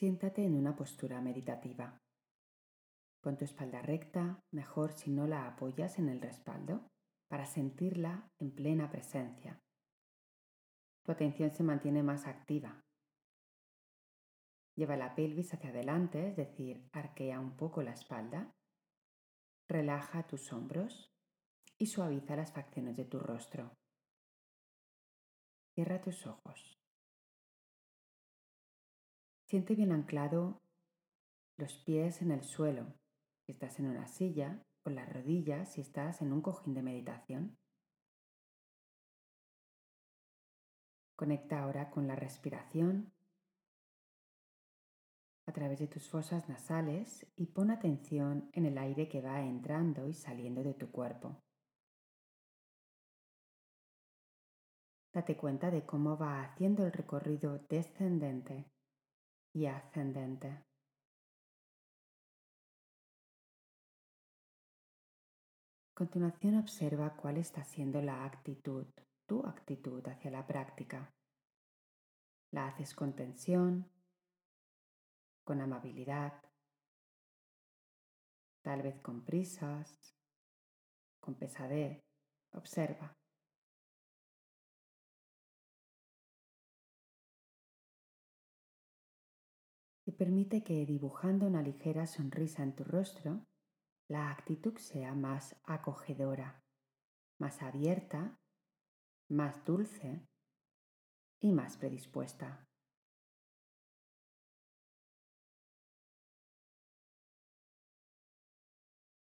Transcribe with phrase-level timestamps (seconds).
[0.00, 2.00] Siéntate en una postura meditativa.
[3.22, 6.88] Pon tu espalda recta, mejor si no la apoyas en el respaldo,
[7.28, 9.60] para sentirla en plena presencia.
[11.04, 12.80] Tu atención se mantiene más activa.
[14.74, 18.50] Lleva la pelvis hacia adelante, es decir, arquea un poco la espalda.
[19.68, 21.12] Relaja tus hombros
[21.76, 23.76] y suaviza las facciones de tu rostro.
[25.74, 26.79] Cierra tus ojos.
[29.50, 30.62] Siente bien anclado
[31.56, 32.94] los pies en el suelo,
[33.44, 37.58] si estás en una silla, o las rodillas si estás en un cojín de meditación.
[41.16, 43.12] Conecta ahora con la respiración
[45.48, 50.06] a través de tus fosas nasales y pon atención en el aire que va entrando
[50.06, 51.42] y saliendo de tu cuerpo.
[55.12, 58.70] Date cuenta de cómo va haciendo el recorrido descendente
[59.52, 60.48] y ascendente.
[65.88, 68.86] A continuación observa cuál está siendo la actitud,
[69.26, 71.12] tu actitud hacia la práctica.
[72.52, 73.88] ¿La haces con tensión,
[75.44, 76.42] con amabilidad,
[78.62, 80.16] tal vez con prisas,
[81.20, 82.02] con pesadez?
[82.52, 83.19] Observa.
[90.20, 93.46] Permite que dibujando una ligera sonrisa en tu rostro,
[94.06, 96.62] la actitud sea más acogedora,
[97.38, 98.38] más abierta,
[99.30, 100.28] más dulce
[101.40, 102.68] y más predispuesta.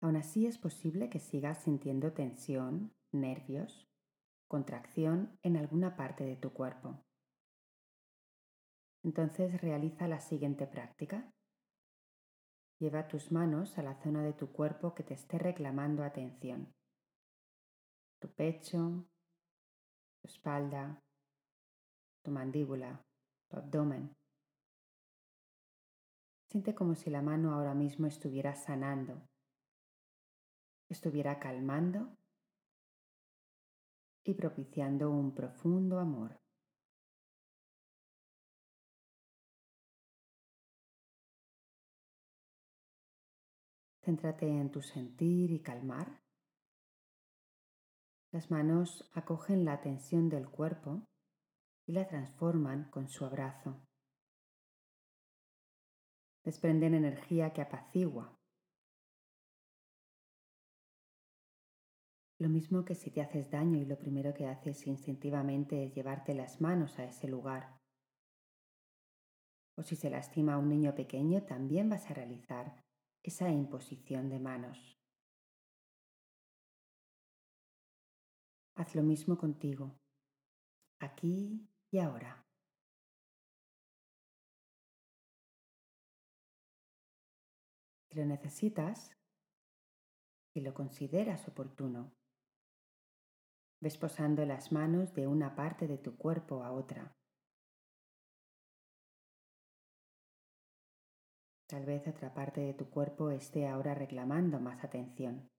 [0.00, 3.88] Aún así es posible que sigas sintiendo tensión, nervios,
[4.48, 7.04] contracción en alguna parte de tu cuerpo.
[9.04, 11.32] Entonces realiza la siguiente práctica.
[12.78, 16.72] Lleva tus manos a la zona de tu cuerpo que te esté reclamando atención.
[18.20, 19.06] Tu pecho,
[20.20, 21.02] tu espalda,
[22.22, 23.04] tu mandíbula,
[23.48, 24.16] tu abdomen.
[26.48, 29.26] Siente como si la mano ahora mismo estuviera sanando,
[30.88, 32.16] estuviera calmando
[34.24, 36.41] y propiciando un profundo amor.
[44.20, 46.20] En tu sentir y calmar.
[48.30, 51.08] Las manos acogen la tensión del cuerpo
[51.86, 53.80] y la transforman con su abrazo.
[56.44, 58.38] Desprenden energía que apacigua.
[62.38, 66.34] Lo mismo que si te haces daño y lo primero que haces instintivamente es llevarte
[66.34, 67.80] las manos a ese lugar.
[69.74, 72.82] O si se lastima a un niño pequeño, también vas a realizar
[73.22, 74.98] esa imposición de manos.
[78.74, 80.00] Haz lo mismo contigo,
[80.98, 82.44] aquí y ahora.
[88.08, 89.16] Si lo necesitas,
[90.52, 92.12] si lo consideras oportuno,
[93.80, 97.16] ves posando las manos de una parte de tu cuerpo a otra
[101.72, 105.50] Tal vez otra parte de tu cuerpo esté ahora reclamando más atención.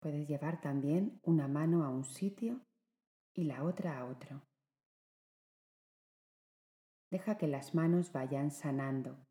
[0.00, 2.66] Puedes llevar también una mano a un sitio
[3.32, 4.42] y la otra a otro.
[7.12, 9.24] Deja que las manos vayan sanando,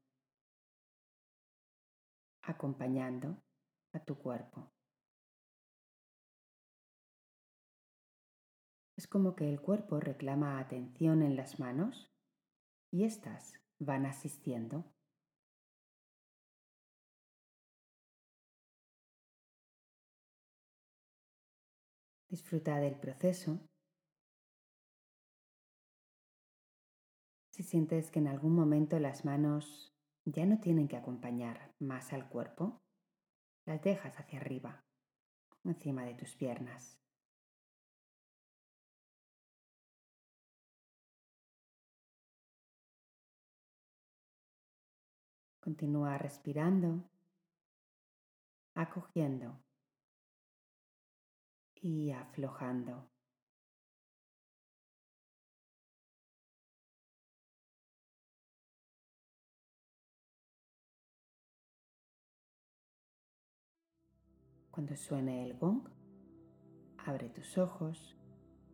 [2.43, 3.43] acompañando
[3.91, 4.71] a tu cuerpo.
[9.01, 12.13] Es como que el cuerpo reclama atención en las manos
[12.91, 14.93] y éstas van asistiendo.
[22.29, 23.59] Disfruta del proceso.
[27.49, 29.95] Si sientes que en algún momento las manos
[30.25, 32.83] ya no tienen que acompañar más al cuerpo,
[33.65, 34.85] las dejas hacia arriba,
[35.63, 37.00] encima de tus piernas.
[45.61, 47.09] Continúa respirando,
[48.75, 49.63] acogiendo
[51.75, 53.09] y aflojando.
[64.71, 65.87] Cuando suene el gong,
[67.05, 68.15] Abre tus ojos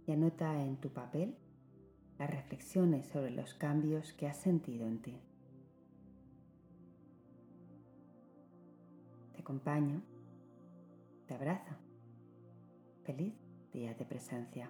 [0.06, 1.38] y anota en tu papel
[2.20, 5.27] las reflexiones sobre los cambios que has sentido en ti.
[9.48, 10.02] Acompaño,
[11.26, 11.74] te abrazo.
[13.06, 13.34] Feliz
[13.72, 14.70] día de presencia.